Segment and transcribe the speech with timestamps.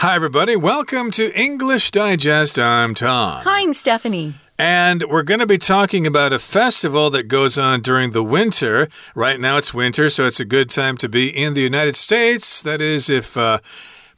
[0.00, 0.56] Hi, everybody.
[0.56, 2.58] Welcome to English Digest.
[2.58, 3.42] I'm Tom.
[3.44, 4.32] Hi, I'm Stephanie.
[4.58, 8.88] And we're going to be talking about a festival that goes on during the winter.
[9.14, 12.62] Right now it's winter, so it's a good time to be in the United States.
[12.62, 13.36] That is, if.
[13.36, 13.58] Uh,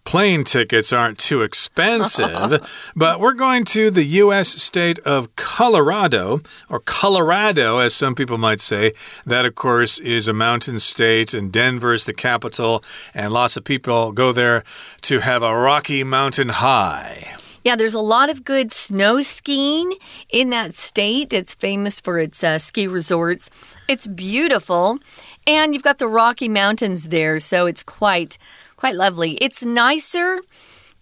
[0.05, 2.91] plane tickets aren't too expensive.
[2.97, 4.49] but we're going to the U.S.
[4.49, 8.93] state of Colorado, or Colorado, as some people might say.
[9.25, 13.65] That, of course, is a mountain state, and Denver is the capital, and lots of
[13.65, 14.65] people go there
[15.03, 17.37] to have a Rocky Mountain High.
[17.65, 19.95] Yeah, there's a lot of good snow skiing
[20.31, 21.33] in that state.
[21.33, 23.51] It's famous for its uh, ski resorts.
[23.89, 24.99] It's beautiful.
[25.47, 28.37] And you've got the Rocky Mountains there, so it's quite
[28.83, 29.35] Quite lovely.
[29.35, 30.41] It's nicer.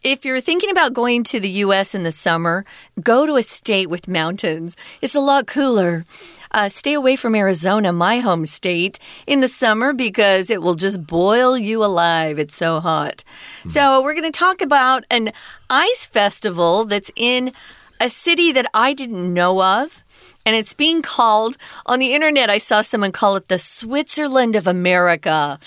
[0.04, 2.66] If you're thinking about going to the US in the summer,
[3.02, 4.76] go to a state with mountains.
[5.00, 6.04] It's a lot cooler.
[6.50, 11.06] Uh, stay away from Arizona, my home state, in the summer because it will just
[11.06, 12.38] boil you alive.
[12.38, 13.24] It's so hot.
[13.62, 13.70] Mm.
[13.70, 15.32] So, we're going to talk about an
[15.70, 17.50] ice festival that's in
[17.98, 20.02] a city that I didn't know of
[20.44, 22.50] and it's being called on the internet.
[22.50, 25.58] I saw someone call it the Switzerland of America.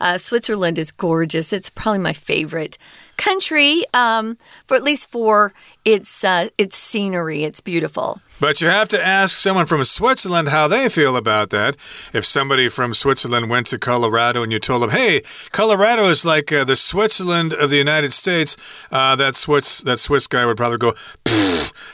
[0.00, 1.52] Uh, Switzerland is gorgeous.
[1.52, 2.78] It's probably my favorite
[3.16, 5.52] country, um, for at least for
[5.84, 7.44] its uh, its scenery.
[7.44, 8.20] It's beautiful.
[8.40, 11.76] But you have to ask someone from Switzerland how they feel about that.
[12.14, 15.22] If somebody from Switzerland went to Colorado and you told them, "Hey,
[15.52, 18.56] Colorado is like uh, the Switzerland of the United States,"
[18.90, 20.94] uh, that Swiss that Swiss guy would probably go,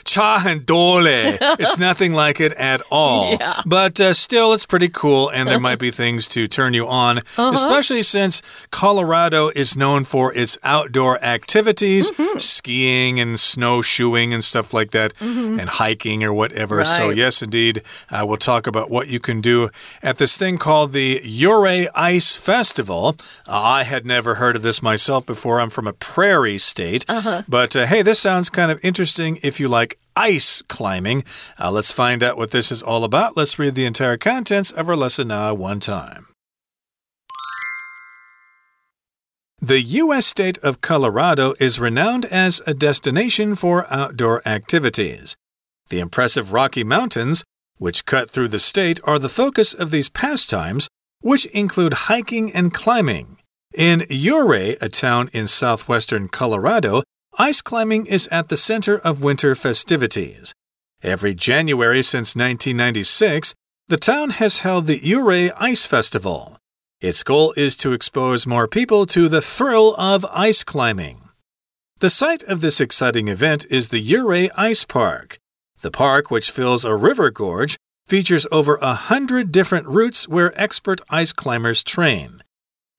[0.05, 3.37] "Cha and dole." it's nothing like it at all.
[3.39, 3.61] Yeah.
[3.65, 7.17] But uh, still, it's pretty cool, and there might be things to turn you on,
[7.17, 7.53] -huh.
[7.53, 8.41] especially since
[8.71, 12.39] Colorado is known for its outdoor activities, mm -hmm.
[12.39, 13.39] skiing and
[13.81, 15.59] snowshoeing and stuff like that, mm -hmm.
[15.59, 16.77] and hiking or whatever.
[16.77, 16.87] Right.
[16.87, 19.69] So, yes, indeed, uh, we'll talk about what you can do
[20.01, 23.15] at this thing called the Ouray Ice Festival.
[23.47, 25.61] Uh, I had never heard of this myself before.
[25.61, 27.05] I'm from a prairie state.
[27.07, 27.43] Uh -huh.
[27.47, 31.23] But uh, hey, this sounds kind of interesting if you like ice climbing.
[31.59, 33.37] Uh, let's find out what this is all about.
[33.37, 36.36] Let's read the entire contents of our lesson now one time.
[39.67, 40.25] The U.S.
[40.25, 45.35] state of Colorado is renowned as a destination for outdoor activities.
[45.89, 47.43] The impressive Rocky Mountains,
[47.75, 50.87] which cut through the state, are the focus of these pastimes,
[51.19, 53.39] which include hiking and climbing.
[53.75, 57.03] In Ouray, a town in southwestern Colorado,
[57.37, 60.53] ice climbing is at the center of winter festivities.
[61.03, 63.53] Every January since 1996,
[63.89, 66.57] the town has held the Ouray Ice Festival.
[66.99, 71.21] Its goal is to expose more people to the thrill of ice climbing.
[71.99, 75.37] The site of this exciting event is the Ouray Ice Park.
[75.81, 77.77] The park, which fills a river gorge,
[78.07, 82.41] features over a hundred different routes where expert ice climbers train.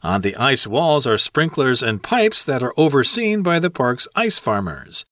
[0.01, 4.39] On the ice walls are sprinklers and pipes that are overseen by the park's ice
[4.39, 5.05] farmers.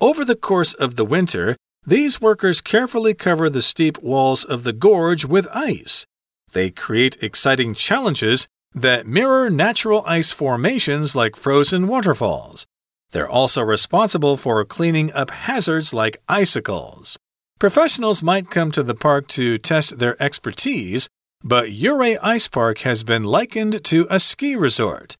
[0.00, 1.54] Over the course of the winter,
[1.86, 6.06] these workers carefully cover the steep walls of the gorge with ice.
[6.52, 12.66] They create exciting challenges that mirror natural ice formations like frozen waterfalls.
[13.12, 17.18] They're also responsible for cleaning up hazards like icicles.
[17.58, 21.08] Professionals might come to the park to test their expertise,
[21.42, 25.16] but Ouray Ice Park has been likened to a ski resort.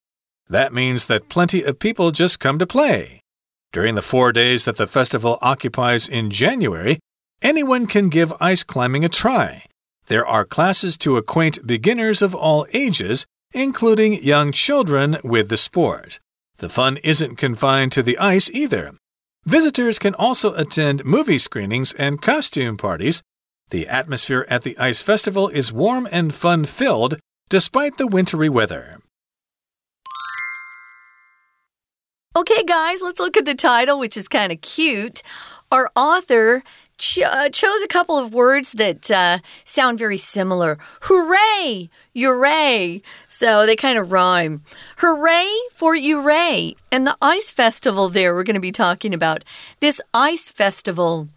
[0.48, 3.20] That means that plenty of people just come to play.
[3.72, 6.98] During the four days that the festival occupies in January,
[7.40, 9.64] anyone can give ice climbing a try.
[10.10, 16.18] There are classes to acquaint beginners of all ages, including young children, with the sport.
[16.56, 18.94] The fun isn't confined to the ice either.
[19.46, 23.22] Visitors can also attend movie screenings and costume parties.
[23.68, 28.98] The atmosphere at the Ice Festival is warm and fun filled despite the wintry weather.
[32.34, 35.22] Okay, guys, let's look at the title, which is kind of cute.
[35.70, 36.64] Our author
[37.00, 40.78] ch uh, chose a couple of words that uh, sound very similar.
[41.02, 41.90] Hooray!
[42.14, 43.02] Ouray!
[43.28, 44.62] So they kind of rhyme.
[44.98, 46.76] Hooray for Ouray!
[46.92, 49.44] And the ice festival there, we're going to be talking about.
[49.80, 51.28] This ice festival.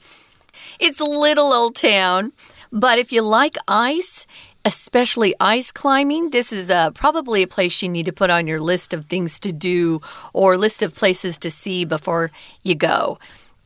[0.80, 2.34] It's a little old town,
[2.72, 4.28] but if you like ice,
[4.66, 8.60] especially ice climbing, this is uh, probably a place you need to put on your
[8.60, 10.02] list of things to do
[10.34, 12.32] or list of places to see before
[12.64, 13.18] you go.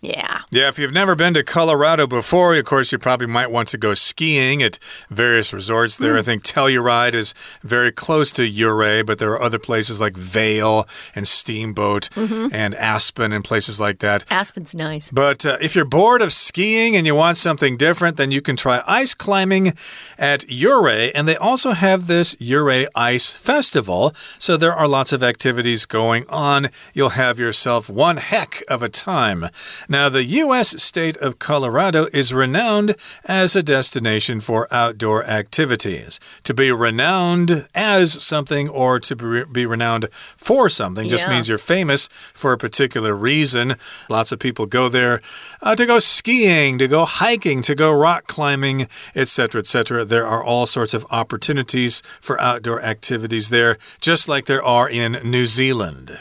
[0.01, 0.41] Yeah.
[0.51, 3.77] Yeah, if you've never been to Colorado before, of course, you probably might want to
[3.77, 4.77] go skiing at
[5.09, 6.13] various resorts there.
[6.13, 6.19] Mm.
[6.19, 7.33] I think Telluride is
[7.63, 12.53] very close to Ouray, but there are other places like Vail and Steamboat mm -hmm.
[12.53, 14.23] and Aspen and places like that.
[14.29, 15.09] Aspen's nice.
[15.11, 18.55] But uh, if you're bored of skiing and you want something different, then you can
[18.55, 19.73] try ice climbing
[20.17, 21.11] at Ouray.
[21.15, 24.13] And they also have this Ouray Ice Festival.
[24.37, 26.69] So there are lots of activities going on.
[26.93, 29.49] You'll have yourself one heck of a time.
[29.89, 30.81] Now, the U.S.
[30.81, 36.19] state of Colorado is renowned as a destination for outdoor activities.
[36.43, 41.33] To be renowned as something or to be renowned for something just yeah.
[41.33, 43.75] means you're famous for a particular reason.
[44.09, 45.21] Lots of people go there
[45.61, 50.03] uh, to go skiing, to go hiking, to go rock climbing, etc., etc.
[50.03, 55.13] There are all sorts of opportunities for outdoor activities there, just like there are in
[55.23, 56.19] New Zealand.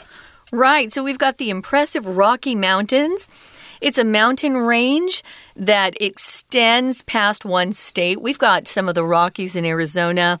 [0.51, 0.91] Right.
[0.91, 3.27] So we've got the impressive Rocky Mountains.
[3.81, 5.23] It's a mountain range
[5.55, 8.21] that extends past one state.
[8.21, 10.39] We've got some of the Rockies in Arizona,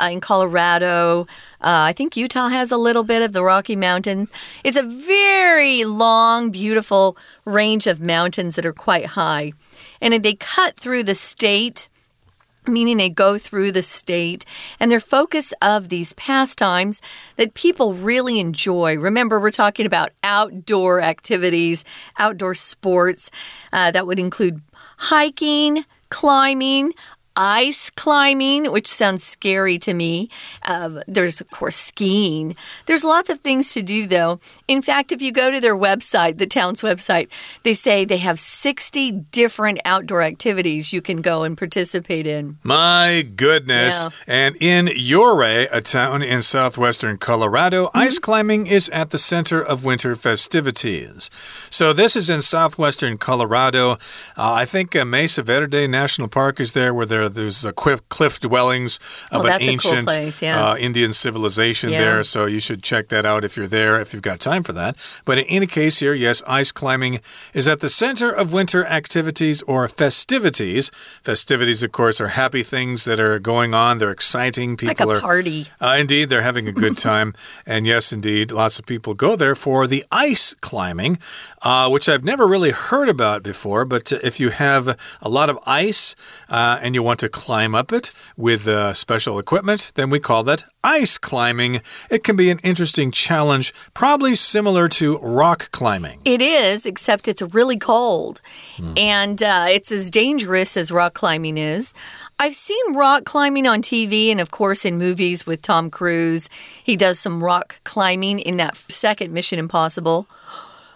[0.00, 1.22] uh, in Colorado.
[1.60, 4.32] Uh, I think Utah has a little bit of the Rocky Mountains.
[4.62, 9.52] It's a very long, beautiful range of mountains that are quite high.
[10.00, 11.88] And they cut through the state
[12.66, 14.44] meaning they go through the state
[14.78, 17.00] and their focus of these pastimes
[17.36, 18.96] that people really enjoy.
[18.96, 21.84] Remember, we're talking about outdoor activities,
[22.18, 23.30] outdoor sports.
[23.72, 24.60] Uh, that would include
[24.98, 26.92] hiking, climbing,
[27.38, 30.28] ice climbing, which sounds scary to me.
[30.62, 32.56] Uh, there's, of course, skiing.
[32.86, 34.40] There's lots of things to do, though.
[34.66, 37.28] In fact, if you go to their website, the town's website,
[37.62, 42.58] they say they have 60 different outdoor activities you can go and participate in.
[42.64, 44.04] My goodness.
[44.04, 44.10] Yeah.
[44.26, 48.06] And in Ouray, a town in southwestern Colorado, mm -hmm.
[48.06, 51.30] ice climbing is at the center of winter festivities.
[51.70, 53.98] So this is in southwestern Colorado.
[54.36, 58.40] Uh, I think uh, Mesa Verde National Park is there where there's a cliff, cliff
[58.40, 58.98] dwellings
[59.32, 60.70] of oh, an ancient cool place, yeah.
[60.70, 62.00] uh, Indian civilization yeah.
[62.00, 62.24] there.
[62.24, 64.96] So you should check that out if you're there, if you've got time for that.
[65.24, 67.20] But in any case, here, yes, ice climbing
[67.54, 70.90] is at the center of winter activities or festivities.
[71.22, 73.98] Festivities, of course, are happy things that are going on.
[73.98, 74.76] They're exciting.
[74.76, 75.66] People like a party.
[75.80, 77.34] Are, uh, indeed, they're having a good time.
[77.66, 81.18] and yes, indeed, lots of people go there for the ice climbing,
[81.62, 83.84] uh, which I've never really heard about before.
[83.84, 86.14] But if you have a lot of ice
[86.48, 90.42] uh, and you want to climb up it with uh, special equipment, then we call
[90.44, 91.80] that ice climbing.
[92.10, 96.20] It can be an interesting challenge, probably similar to rock climbing.
[96.24, 98.40] It is, except it's really cold.
[98.76, 98.98] Mm.
[98.98, 101.92] And uh, it's as dangerous as rock climbing is.
[102.38, 106.48] I've seen rock climbing on TV and, of course, in movies with Tom Cruise.
[106.84, 110.28] He does some rock climbing in that second Mission Impossible.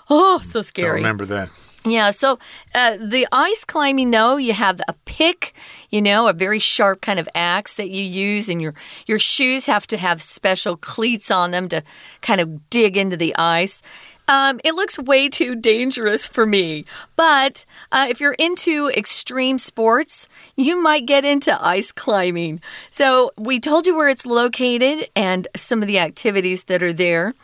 [0.08, 0.88] Oh, so scary.
[0.88, 1.48] Don't remember that.
[1.84, 2.38] Yeah, so
[2.74, 5.52] uh, the ice climbing, though, you have a pick,
[5.90, 8.74] you know, a very sharp kind of axe that you use, and your
[9.06, 11.82] your shoes have to have special cleats on them to
[12.20, 13.82] kind of dig into the ice.
[14.28, 16.84] Um, it looks way too dangerous for me.
[17.16, 22.60] But uh, if you're into extreme sports, you might get into ice climbing.
[22.90, 27.34] So we told you where it's located and some of the activities that are there.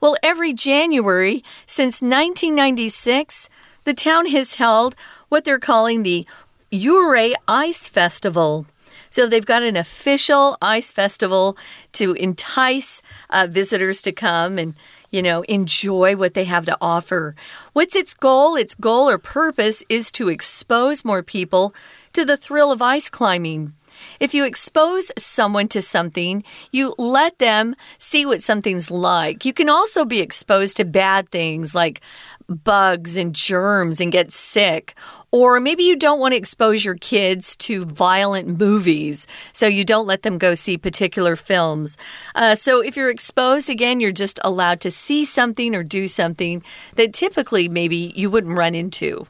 [0.00, 3.48] Well, every January since 1996,
[3.84, 4.94] the town has held
[5.28, 6.26] what they're calling the
[6.72, 8.66] Ouray Ice Festival.
[9.10, 11.56] So they've got an official ice festival
[11.92, 13.00] to entice
[13.30, 14.74] uh, visitors to come and
[15.14, 17.36] you know, enjoy what they have to offer.
[17.72, 18.56] What's its goal?
[18.56, 21.72] Its goal or purpose is to expose more people
[22.14, 23.74] to the thrill of ice climbing.
[24.18, 26.42] If you expose someone to something,
[26.72, 29.44] you let them see what something's like.
[29.44, 32.00] You can also be exposed to bad things like
[32.48, 34.94] bugs and germs and get sick.
[35.30, 40.06] Or maybe you don't want to expose your kids to violent movies, so you don't
[40.06, 41.96] let them go see particular films.
[42.36, 46.62] Uh, so if you're exposed, again, you're just allowed to see something or do something
[46.94, 49.26] that typically maybe you wouldn't run into.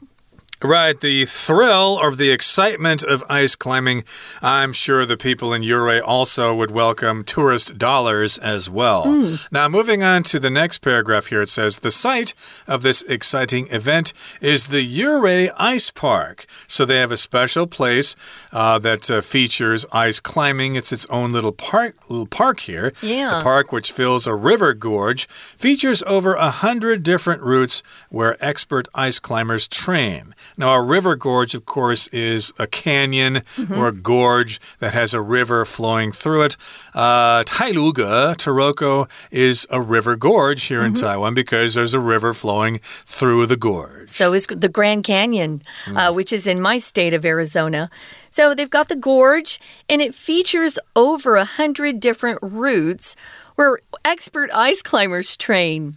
[0.63, 4.05] Right, the thrill or the excitement of ice climbing.
[4.41, 9.05] I'm sure the people in Ouray also would welcome tourist dollars as well.
[9.05, 9.45] Mm.
[9.51, 12.33] Now, moving on to the next paragraph here, it says the site
[12.67, 16.45] of this exciting event is the Ouray Ice Park.
[16.67, 18.15] So they have a special place
[18.53, 20.75] uh, that uh, features ice climbing.
[20.75, 22.93] It's its own little park, little park here.
[23.01, 23.37] Yeah.
[23.37, 28.87] The park, which fills a river gorge, features over a hundred different routes where expert
[28.95, 30.33] ice climbers train.
[30.57, 33.73] Now, a river gorge, of course, is a canyon Mm-hmm.
[33.73, 36.57] or a gorge that has a river flowing through it.
[36.93, 41.05] Uh, Tailuga, Taroko, is a river gorge here in Mm-hmm.
[41.05, 44.09] Taiwan because there's a river flowing through the gorge.
[44.09, 47.89] So is the Grand Canyon, uh, which is in my state of Arizona.
[48.29, 49.59] So they've got the gorge,
[49.89, 53.15] and it features over a hundred different routes
[53.55, 55.95] where expert ice climbers train.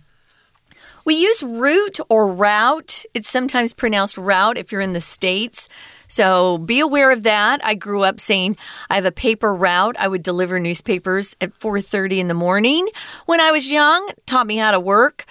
[1.08, 3.06] We use route or route.
[3.14, 5.66] It's sometimes pronounced route if you're in the States.
[6.06, 7.64] So be aware of that.
[7.64, 8.58] I grew up saying
[8.90, 9.96] I have a paper route.
[9.98, 12.90] I would deliver newspapers at 4:30 in the morning.
[13.24, 15.24] When I was young, taught me how to work.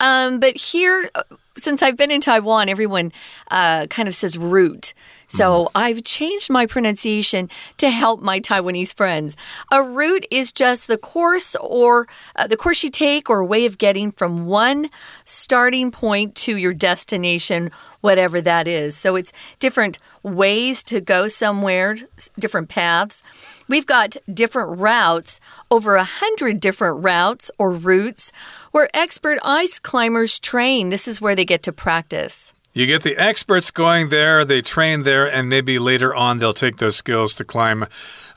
[0.00, 1.08] Um, but here,
[1.56, 3.10] since I've been in Taiwan, everyone
[3.50, 4.92] uh, kind of says route.
[5.32, 7.48] So I've changed my pronunciation
[7.78, 9.34] to help my Taiwanese friends.
[9.70, 13.78] A route is just the course or uh, the course you take or way of
[13.78, 14.90] getting from one
[15.24, 17.70] starting point to your destination,
[18.02, 18.94] whatever that is.
[18.94, 21.96] So it's different ways to go somewhere,
[22.38, 23.22] different paths.
[23.68, 28.32] We've got different routes, over a hundred different routes or routes
[28.72, 30.90] where expert ice climbers train.
[30.90, 32.52] This is where they get to practice.
[32.74, 36.78] You get the experts going there, they train there, and maybe later on they'll take
[36.78, 37.84] those skills to climb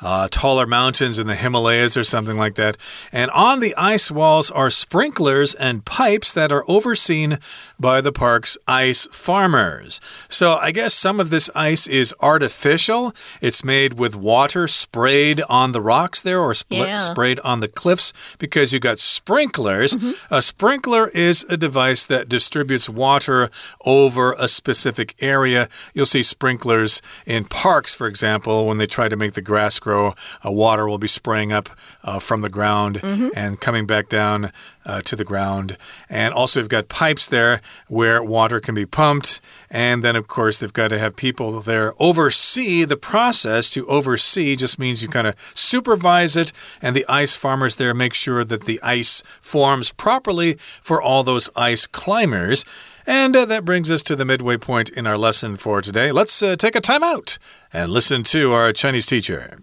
[0.01, 2.75] uh, taller mountains in the Himalayas or something like that.
[3.13, 7.39] And on the ice walls are sprinklers and pipes that are overseen
[7.79, 10.01] by the park's ice farmers.
[10.27, 13.13] So I guess some of this ice is artificial.
[13.39, 16.99] It's made with water sprayed on the rocks there or Yeah.
[16.99, 19.95] sprayed on the cliffs because you got sprinklers.
[20.29, 23.49] A sprinkler is a device that distributes water
[23.85, 25.69] over a specific area.
[25.93, 30.13] You'll see sprinklers in parks, for example, when they try to make the grass grow,
[30.45, 31.69] uh, water will be spraying up
[32.03, 33.01] uh, from the ground
[33.35, 34.51] and coming back down
[34.85, 35.77] uh, to the ground.
[36.09, 39.41] And also, you've got pipes there where water can be pumped.
[39.69, 43.69] And then, of course, they've got to have people there oversee the process.
[43.71, 46.51] To oversee just means you kind of supervise it,
[46.81, 51.49] and the ice farmers there make sure that the ice forms properly for all those
[51.55, 52.63] ice climbers.
[53.07, 56.11] And uh, that brings us to the midway point in our lesson for today.
[56.11, 57.37] Let's uh, take a time out
[57.71, 59.59] and listen to our Chinese teacher.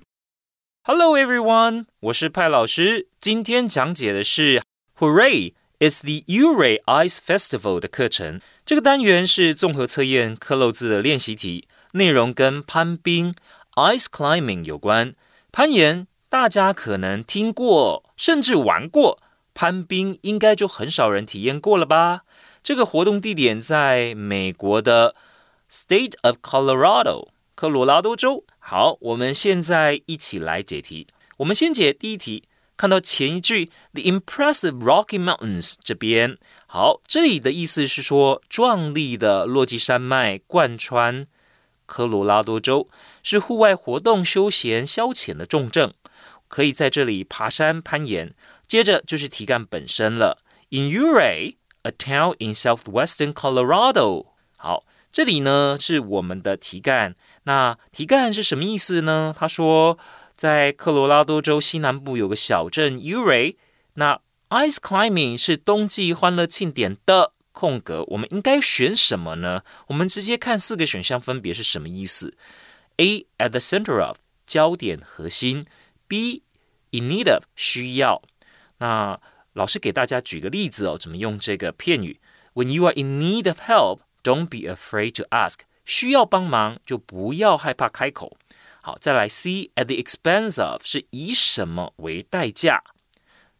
[0.84, 1.86] Hello, everyone.
[1.98, 3.08] 我是派老师。
[3.18, 4.62] 今天讲解的是
[4.98, 5.54] Hooray!
[5.80, 8.40] It's the Ouray Ice Festival 的课程。
[8.64, 13.34] 这个单元是综合测验克漏字的练习题，内容跟攀冰
[13.74, 15.14] （ice climbing） 有关。
[15.50, 19.18] 攀岩大家可能听过，甚至玩过；
[19.52, 22.22] 攀冰应该就很少人体验过了吧。
[22.62, 25.16] 这个活动地点在美国的
[25.68, 28.44] State of Colorado，科罗拉多州。
[28.60, 31.08] 好，我们现在一起来解题。
[31.38, 32.44] 我们先解第一题，
[32.76, 41.24] 看到前一句 “the impressive Rocky Mountains” 这边，好，这里的意思是说壮丽的落基山脉贯穿
[41.84, 42.88] 科罗拉多州，
[43.24, 45.92] 是户外活动、休闲消遣的重镇，
[46.46, 48.32] 可以在这里爬山、攀岩。
[48.68, 50.38] 接着就是题干本身了
[50.70, 51.56] ，In Uray。
[51.82, 54.26] a town in southwestern Colorado。
[54.56, 57.14] 好，这里呢是我们的题干。
[57.44, 59.34] 那题干是什么意思呢？
[59.36, 59.98] 他说，
[60.34, 63.56] 在科罗拉多州西南部有个小镇 Ouray。
[63.94, 69.62] 那 ice climbing 是冬季欢乐庆典的空格，我们应该选什么呢？
[69.88, 72.36] 我们直接看四个选项分别是什么意思。
[72.96, 75.66] A at the center of 焦点核心
[76.06, 76.42] ，B
[76.90, 78.22] in need of 需要。
[78.78, 79.20] 那
[79.52, 82.20] 老师给大家举个例子哦，怎么用这个片语
[82.54, 85.60] ？When you are in need of help, don't be afraid to ask。
[85.84, 88.36] 需要帮忙就不要害怕开口。
[88.82, 92.82] 好，再来 C at the expense of 是以什么为代价？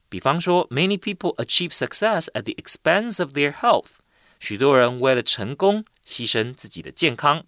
[0.08, 3.96] 比方说，Many people achieve success at the expense of their health。
[4.40, 7.44] 许多人为了成功牺牲自己的健康。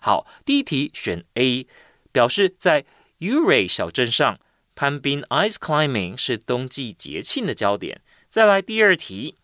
[0.00, 1.66] 好，第一题选 A，
[2.12, 2.84] 表示在
[3.18, 4.38] Uray 小镇上。
[4.78, 8.00] 攀冰 （ice climbing） 是冬季节庆的焦点。
[8.28, 9.34] 再来第二题，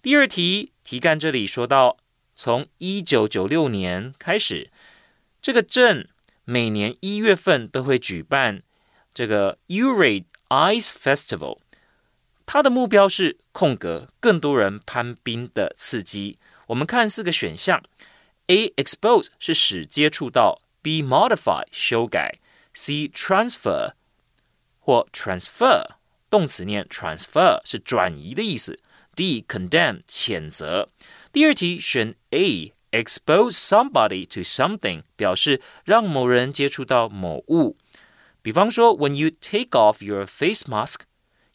[0.00, 1.98] 第二题题干这里说到，
[2.34, 4.70] 从一九九六年开始，
[5.42, 6.08] 这个镇
[6.46, 8.62] 每年一月份都会举办
[9.12, 11.58] 这个 Uray Ice Festival。
[12.46, 16.38] 它的目标是空格更多人攀冰的刺激。
[16.68, 17.82] 我们看四个选项
[18.46, 22.38] ：A expose 是使接触到；B modify 修改
[22.74, 23.92] ；C transfer
[24.81, 25.85] 或 transfer
[26.29, 28.77] 动词念 transfer 是转移的意思；
[29.15, 30.89] D condemn 谴责。
[31.31, 37.77] 第二题选 A expose somebody to something 表示让某人接触到某物。
[38.41, 41.01] 比方说，When you take off your face mask,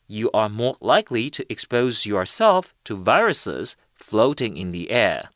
[0.07, 5.31] you are more likely to expose yourself to viruses floating in the air.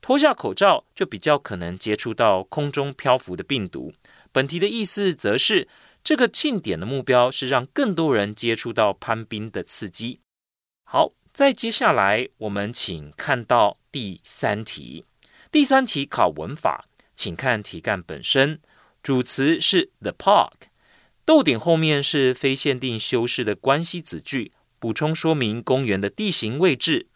[0.00, 3.92] 脱下口罩就比较可能接触到空中漂浮的病毒。
[4.32, 5.68] 本题的意思则是，
[6.07, 10.21] 这个庆典的目标是让更多人接触到攀冰的刺激。
[10.85, 15.03] 好，再接下来我们请看到第三题。
[15.51, 18.61] 第三题考文法，请看题干本身，
[19.03, 20.69] 主词是 the park，
[21.25, 27.07] 逗点后面是非限定修饰的关系子句，补充说明公园的地形位置。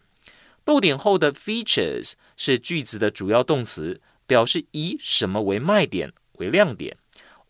[0.65, 6.97] 逗点后的 features 是句子的主要动词，表示以什么为卖点为亮点。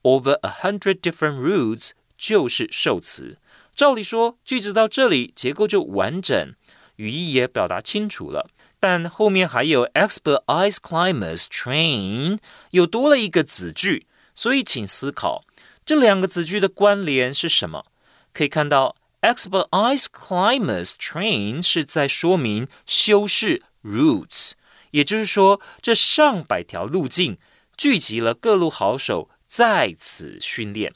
[0.04, 3.38] Over a hundred different routes 就是受词。
[3.76, 6.54] 照理说，句子到这里结构就完整，
[6.98, 8.50] 语义也表达清楚了。
[8.80, 12.40] 但后面还有 expert ice climbers train，
[12.72, 15.44] 又多了一个子句，所以请思考
[15.86, 17.86] 这两个子句的关联是什么？
[18.34, 18.96] 可以看到。
[19.22, 24.54] Expert ice climbers train 是在说明修饰 routes，
[24.90, 27.38] 也就是说，这上百条路径
[27.78, 30.94] 聚集了各路好手在此训练。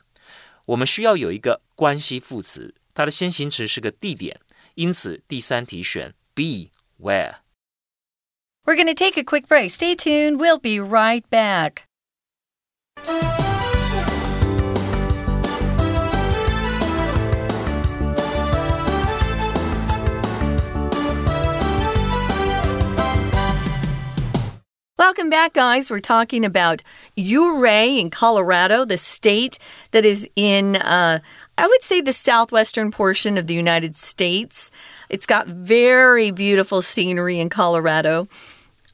[0.68, 4.40] 我们需要有一个关系副词，它的先行词是个地点，
[4.76, 7.40] 因此第三题选 B where。
[8.64, 9.72] We're going to take a quick break.
[9.72, 10.38] Stay tuned.
[10.38, 11.84] We'll be right back.
[25.06, 25.92] Welcome back, guys.
[25.92, 26.82] We're talking about
[27.16, 29.60] Ouray in Colorado, the state
[29.92, 31.20] that is in, uh,
[31.60, 34.72] I would say, the southwestern portion of the United States.
[35.08, 38.28] It's got very beautiful scenery in Colorado.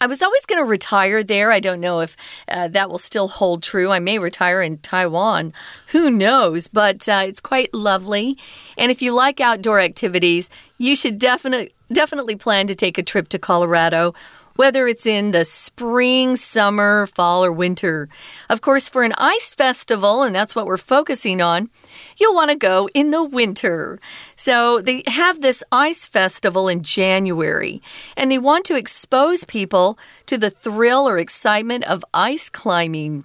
[0.02, 1.50] I was always going to retire there.
[1.50, 2.18] I don't know if
[2.50, 3.90] uh, that will still hold true.
[3.90, 5.54] I may retire in Taiwan.
[5.88, 6.68] Who knows?
[6.68, 8.38] But uh, it's quite lovely.
[8.78, 13.30] And if you like outdoor activities, you should definitely definitely plan to take a trip
[13.30, 14.14] to Colorado
[14.56, 18.10] whether it's in the spring, summer, fall, or winter.
[18.50, 21.70] Of course, for an ice festival, and that's what we're focusing on,
[22.18, 24.00] you'll want to go in the winter.
[24.36, 27.82] So they have this ice festival in January,
[28.16, 33.24] and they want to expose people to the thrill or excitement of ice climbing.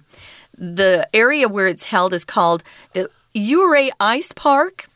[0.57, 4.87] The area where it's held is called the Ouray Ice Park.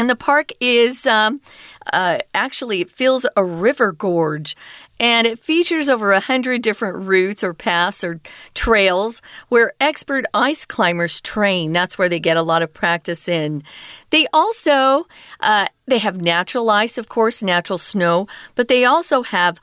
[0.00, 1.40] And the park is um,
[1.92, 4.56] uh, actually, it fills a river gorge
[5.00, 8.20] and it features over a hundred different routes or paths or
[8.54, 11.72] trails where expert ice climbers train.
[11.72, 13.62] That's where they get a lot of practice in.
[14.10, 15.06] They also
[15.40, 19.60] uh, they have natural ice, of course, natural snow, but they also have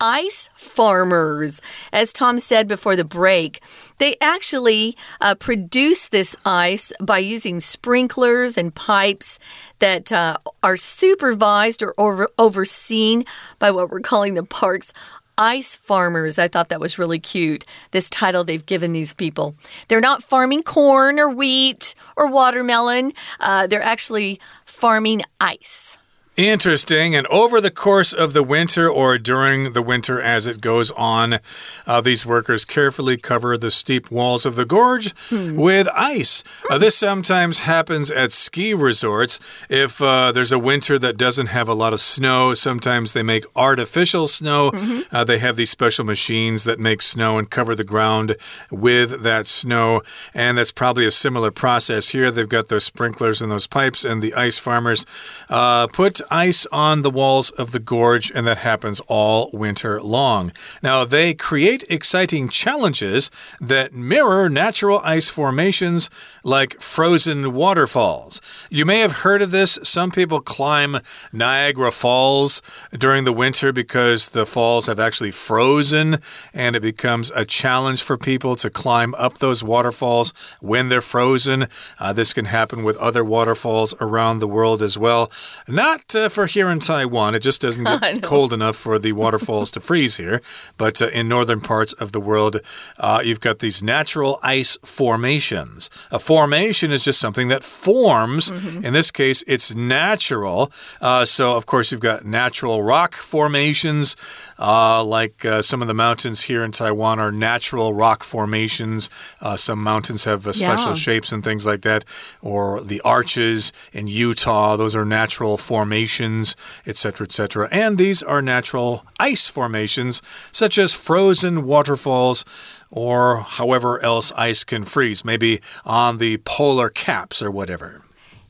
[0.00, 1.60] ice farmers.
[1.92, 3.62] As Tom said before the break,
[3.98, 9.38] they actually uh, produce this ice by using sprinklers and pipes
[9.78, 13.24] that uh, are supervised or over overseen
[13.58, 14.92] by what we're calling the park's
[15.38, 16.38] ice farmers.
[16.38, 19.54] I thought that was really cute, this title they've given these people.
[19.88, 25.98] They're not farming corn or wheat or watermelon, uh, they're actually farming ice.
[26.42, 27.14] Interesting.
[27.14, 31.38] And over the course of the winter or during the winter as it goes on,
[31.86, 35.54] uh, these workers carefully cover the steep walls of the gorge hmm.
[35.54, 36.42] with ice.
[36.68, 39.38] Uh, this sometimes happens at ski resorts.
[39.68, 43.44] If uh, there's a winter that doesn't have a lot of snow, sometimes they make
[43.54, 44.72] artificial snow.
[44.72, 45.26] Mm -hmm.
[45.26, 48.36] they have these special machines that make snow and cover the ground
[48.68, 50.02] with that snow.
[50.34, 52.32] And that's probably a similar process here.
[52.32, 55.06] They've got those sprinklers and those pipes, and the ice farmers
[55.48, 60.50] uh, put ice on the walls of the gorge, and that happens all winter long.
[60.82, 66.08] Now, they create exciting challenges that mirror natural ice formations
[66.42, 68.40] like frozen waterfalls.
[68.70, 69.78] You may have heard of this.
[69.82, 71.00] Some people climb
[71.32, 72.62] Niagara Falls
[72.96, 76.16] during the winter because the falls have actually frozen,
[76.54, 81.68] and it becomes a challenge for people to climb up those waterfalls when they're frozen.
[81.98, 85.30] Uh, this can happen with other waterfalls around the world as well.
[85.68, 87.34] Not uh, for here in Taiwan.
[87.34, 90.40] It just doesn't get cold enough for the waterfalls to freeze here.
[90.76, 92.60] But uh, in northern parts of the world,
[92.98, 95.90] uh, you've got these natural ice formations.
[96.10, 98.50] A formation is just something that forms.
[98.50, 98.84] Mm -hmm.
[98.84, 100.72] In this case, it's natural.
[101.00, 104.16] Uh, so, of course, you've got natural rock formations.
[104.64, 109.10] Uh, like uh, some of the mountains here in Taiwan are natural rock formations.
[109.40, 110.94] Uh, some mountains have uh, special yeah.
[110.94, 112.04] shapes and things like that.
[112.40, 116.54] Or the arches in Utah, those are natural formations,
[116.86, 117.68] etc., etc.
[117.72, 120.22] And these are natural ice formations,
[120.52, 122.44] such as frozen waterfalls
[122.88, 128.02] or however else ice can freeze, maybe on the polar caps or whatever.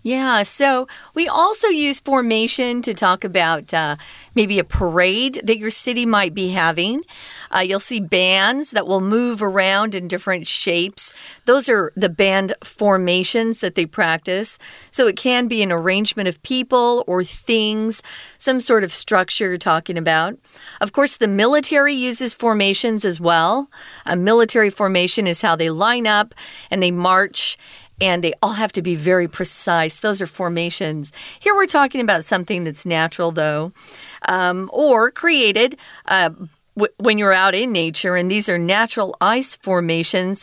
[0.04, 3.96] Yeah, so we also use formation to talk about uh,
[4.34, 7.02] maybe a parade that your city might be having.
[7.54, 11.14] Uh, you'll see bands that will move around in different shapes.
[11.44, 14.58] Those are the band formations that they practice.
[14.90, 18.02] So it can be an arrangement of people or things,
[18.38, 20.36] some sort of structure you're talking about.
[20.80, 23.70] Of course, the military uses formations as well.
[24.04, 26.34] A military formation is how they line up
[26.72, 27.56] and they march
[28.02, 30.00] and they all have to be very precise.
[30.00, 31.12] Those are formations.
[31.38, 33.72] Here we're talking about something that's natural, though,
[34.28, 35.76] um, or created.
[36.06, 36.30] Uh,
[36.96, 40.42] when you're out in nature, and these are natural ice formations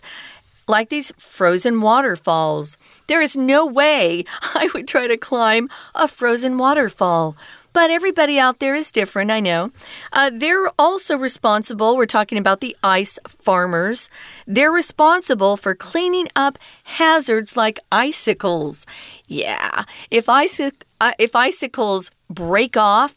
[0.70, 2.78] like these frozen waterfalls.
[3.08, 7.36] There is no way I would try to climb a frozen waterfall.
[7.74, 9.72] But everybody out there is different, I know.
[10.12, 14.10] Uh, they're also responsible, we're talking about the ice farmers.
[14.48, 18.88] They're responsible for cleaning up hazards like icicles.
[19.28, 23.16] Yeah, if, uh, if icicles break off,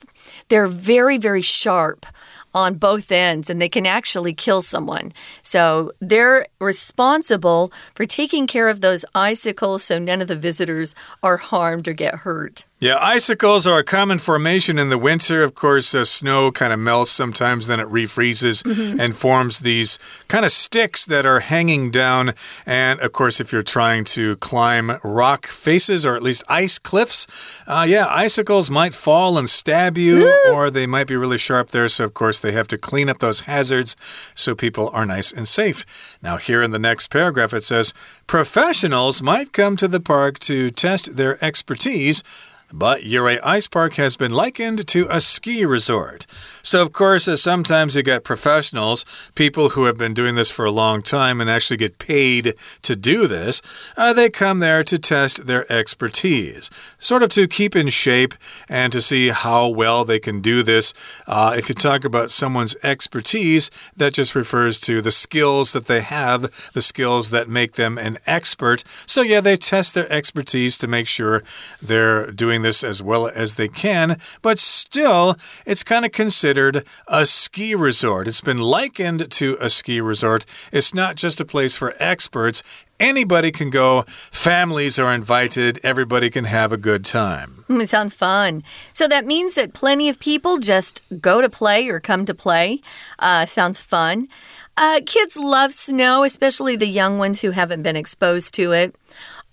[0.49, 2.07] they're very, very sharp
[2.55, 5.13] on both ends and they can actually kill someone.
[5.43, 11.37] So they're responsible for taking care of those icicles so none of the visitors are
[11.37, 12.65] harmed or get hurt.
[12.83, 15.45] Yeah, icicles are a common formation in the winter.
[15.45, 19.01] Of course, uh, snow kind of melts sometimes, then it refreezes mm -hmm.
[19.01, 22.35] and forms these kind of sticks that are hanging down.
[22.67, 27.27] And of course, if you're trying to climb rock faces or at least ice cliffs,
[27.69, 31.89] uh, yeah, icicles might fall and stab you, or they might be really sharp there.
[31.89, 33.97] So, of course, they have to clean up those hazards
[34.35, 35.85] so people are nice and safe.
[36.21, 37.95] Now, here in the next paragraph, it says
[38.27, 42.23] professionals might come to the park to test their expertise
[42.73, 46.27] but Ouray Ice Park has been likened to a ski resort.
[46.63, 49.05] So, of course, uh, sometimes you get professionals,
[49.35, 52.97] people who have been doing this for a long time and actually get paid to
[52.97, 53.61] do this.
[53.97, 58.35] Uh, they come there to test their expertise, sort of to keep in shape
[58.69, 60.95] and to see how well they can do this.
[61.27, 66.01] Uh, if you talk about someone's expertise, that just refers to the skills that they
[66.01, 68.85] have, the skills that make them an expert.
[69.05, 71.43] So, yeah, they test their expertise to make sure
[71.83, 77.27] they're doing this as well as they can, but still, it's kind of considered a
[77.27, 78.29] ski resort.
[78.29, 80.45] It's been likened to a ski resort.
[80.73, 82.63] It's not just a place for experts.
[82.99, 84.05] Anybody can go.
[84.07, 85.81] Families are invited.
[85.83, 87.65] Everybody can have a good time.
[87.73, 88.63] It sounds fun.
[88.93, 92.81] So that means that plenty of people just go to play or come to play.
[93.19, 94.29] Uh, sounds fun.
[94.77, 98.95] Uh, kids love snow, especially the young ones who haven't been exposed to it.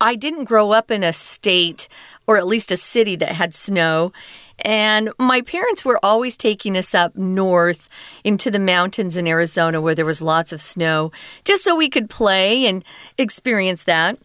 [0.00, 1.88] I didn't grow up in a state
[2.26, 4.12] or at least a city that had snow.
[4.62, 7.88] And my parents were always taking us up north
[8.24, 11.12] into the mountains in Arizona where there was lots of snow,
[11.44, 12.84] just so we could play and
[13.18, 14.18] experience that.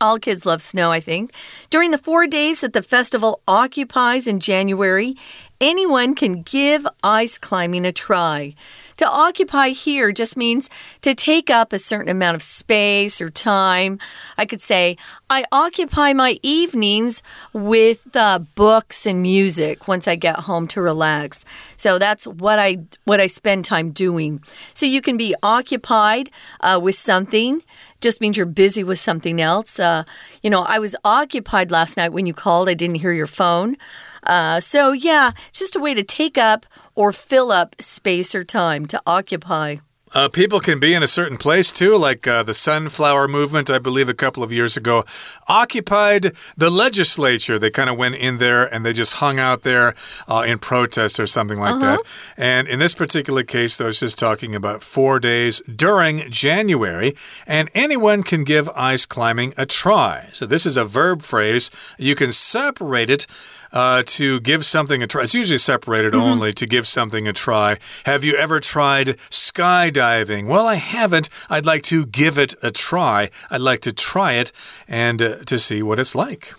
[0.00, 1.32] All kids love snow, I think.
[1.68, 5.14] During the four days that the festival occupies in January,
[5.60, 8.54] anyone can give ice climbing a try.
[8.96, 10.68] To occupy here just means
[11.02, 13.98] to take up a certain amount of space or time.
[14.38, 14.96] I could say,
[15.28, 21.44] I occupy my evenings with uh, books and music once I get home to relax.
[21.76, 24.42] So that's what I what I spend time doing.
[24.74, 27.62] So you can be occupied uh, with something
[28.00, 29.78] just means you're busy with something else.
[29.78, 30.04] Uh,
[30.42, 32.68] you know, I was occupied last night when you called.
[32.68, 33.76] I didn't hear your phone.
[34.22, 38.44] Uh, so, yeah, it's just a way to take up or fill up space or
[38.44, 39.76] time to occupy.
[40.12, 43.78] Uh, people can be in a certain place too, like uh, the Sunflower Movement, I
[43.78, 45.04] believe, a couple of years ago,
[45.46, 47.60] occupied the legislature.
[47.60, 49.94] They kind of went in there and they just hung out there
[50.28, 51.80] uh, in protest or something like -huh.
[51.80, 52.00] that.
[52.36, 57.14] And in this particular case, I was just talking about four days during January,
[57.46, 60.28] and anyone can give ice climbing a try.
[60.32, 61.70] So this is a verb phrase.
[61.98, 63.26] You can separate it
[63.72, 65.22] uh, to give something a try.
[65.22, 66.32] It's usually separated mm -hmm.
[66.32, 67.76] only to give something a try.
[68.04, 70.46] Have you ever tried skydiving?
[70.46, 71.28] Well, I haven't.
[71.48, 73.30] I'd like to give it a try.
[73.50, 74.52] I'd like to try it
[74.88, 76.54] and uh, to see what it's like.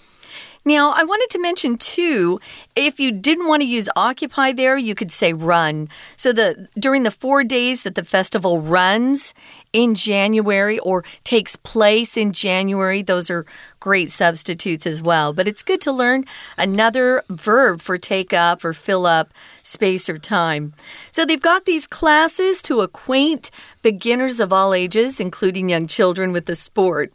[0.63, 2.39] Now, I wanted to mention too,
[2.75, 5.89] if you didn't want to use occupy there, you could say run.
[6.15, 9.33] So the during the 4 days that the festival runs
[9.73, 13.45] in January or takes place in January, those are
[13.79, 15.33] great substitutes as well.
[15.33, 16.25] But it's good to learn
[16.59, 20.73] another verb for take up or fill up space or time.
[21.11, 23.49] So they've got these classes to acquaint
[23.81, 27.11] beginners of all ages, including young children with the sport.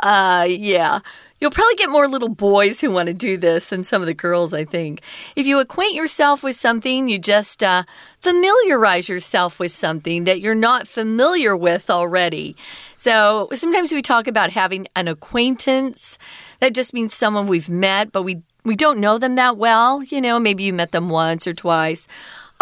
[0.00, 1.00] Uh, yeah
[1.40, 4.14] You'll probably get more little boys who want to do this than some of the
[4.14, 5.00] girls, I think.
[5.34, 7.84] If you acquaint yourself with something, you just uh,
[8.20, 12.56] familiarize yourself with something that you're not familiar with already.
[12.96, 16.18] So sometimes we talk about having an acquaintance.
[16.60, 20.02] That just means someone we've met, but we we don't know them that well.
[20.02, 22.06] You know, maybe you met them once or twice.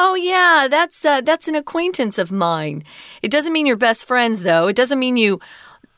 [0.00, 2.84] Oh yeah, that's uh, that's an acquaintance of mine.
[3.20, 4.68] It doesn't mean you're best friends though.
[4.68, 5.40] It doesn't mean you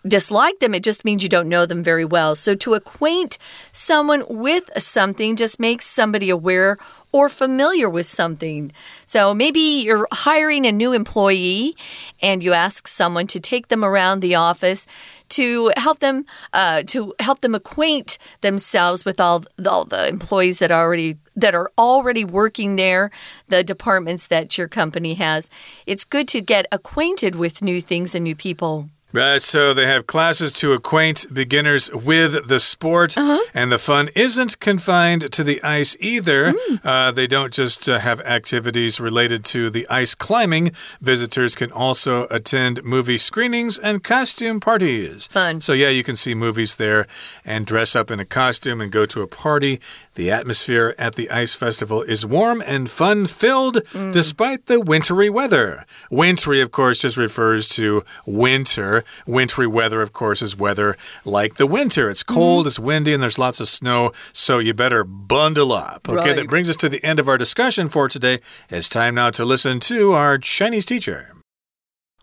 [0.06, 2.34] dislike them, it just means you don't know them very well.
[2.34, 3.38] So to acquaint
[3.72, 6.78] someone with something just makes somebody aware
[7.12, 8.70] or familiar with something.
[9.04, 11.76] So maybe you're hiring a new employee
[12.22, 14.86] and you ask someone to take them around the office
[15.30, 20.70] to help them uh, to help them acquaint themselves with all, all the employees that
[20.70, 23.10] already that are already working there,
[23.48, 25.48] the departments that your company has.
[25.86, 28.90] It's good to get acquainted with new things and new people.
[29.12, 33.38] Right, so they have classes to acquaint beginners with the sport, uh -huh.
[33.52, 36.52] and the fun isn't confined to the ice either.
[36.52, 36.80] Mm.
[36.84, 40.72] Uh, they don't just uh, have activities related to the ice climbing.
[41.00, 45.28] Visitors can also attend movie screenings and costume parties.
[45.32, 45.60] Fun.
[45.60, 47.06] So, yeah, you can see movies there
[47.44, 49.80] and dress up in a costume and go to a party.
[50.14, 54.12] The atmosphere at the ice festival is warm and fun filled mm.
[54.12, 55.84] despite the wintry weather.
[56.10, 58.99] Wintry, of course, just refers to winter.
[59.25, 62.09] Wintry weather, of course, is weather like the winter.
[62.09, 62.67] It's cold, mm.
[62.67, 66.07] it's windy, and there's lots of snow, so you better bundle up.
[66.07, 66.35] Okay, right.
[66.35, 68.39] that brings us to the end of our discussion for today.
[68.69, 71.27] It's time now to listen to our Chinese teacher.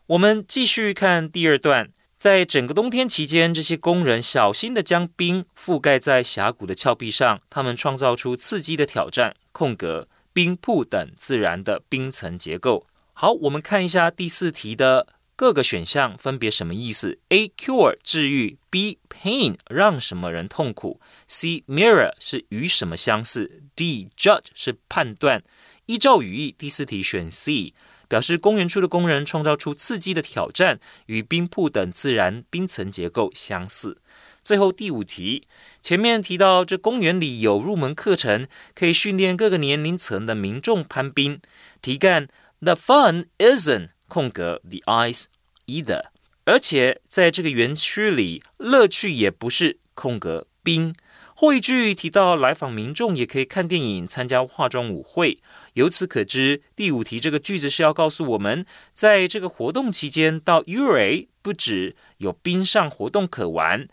[0.06, 1.90] 我们继续看第二段。
[2.16, 12.86] 在整个冬天期间，这些工人小心地将冰覆盖在峡谷的峭壁上，他们创造出刺激的挑战——空格、冰瀑等自然的冰层结构。
[13.12, 25.43] 好，我们看一下第四题的 各个选项分别什么意思？A cure 治愈，B pain 让什么人痛苦，C mirror 是与什么相似，D judge 是判断。
[25.85, 27.75] 依照语义，第四题选 C，
[28.07, 34.01] 表示公园处的工人创造出刺激的挑战，与冰瀑等自然冰层结构相似。
[34.43, 35.47] 最后第五题，
[35.83, 41.39] 前面提到这公园里有入门课程，可以训练各个年龄层的民众攀冰。
[41.79, 42.27] 题干
[42.59, 45.25] The fun isn't 空格 the ice
[45.65, 46.05] either，
[46.45, 50.95] 而且在这个园区里，乐趣也不是空格冰。
[51.35, 55.37] 后一句提到来访民众也可以看电影、参加化妆舞会。
[55.73, 63.87] 由此可知，第五题这个句子是要告诉我们，在这个活动期间到 Uri 不止有冰上活动可玩。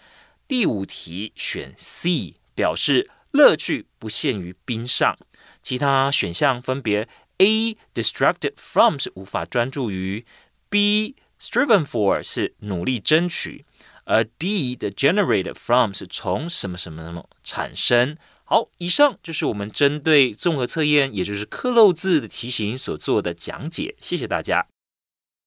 [0.48, 5.18] 第五题选 C，表示乐趣不限于冰上。
[5.62, 7.08] 其他选项分别。
[7.38, 10.24] A distracted from 是无法专注于
[10.68, 13.64] ，B striven for 是努力争取，
[14.04, 18.16] 而 D 的 generated from 是从什么什么什么产生。
[18.44, 23.96] 好，以上就是我们针对综合测验，也就是克漏字的题型所做的讲解。
[24.00, 24.66] 谢谢大家。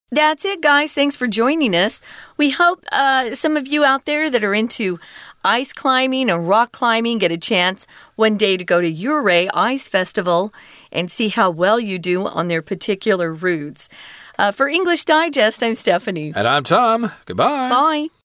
[0.09, 0.93] That's it, guys.
[0.93, 1.99] Thanks for joining us.
[2.37, 4.99] We hope uh, some of you out there that are into
[5.47, 9.87] ice climbing and rock climbing get a chance one day to go to Ouray Ice
[9.87, 10.53] Festival
[10.91, 13.87] and see how well you do on their particular routes.
[14.37, 16.33] Uh, for English Digest, I'm Stephanie.
[16.35, 17.11] And I'm Tom.
[17.25, 17.69] Goodbye.
[17.69, 18.16] Bye.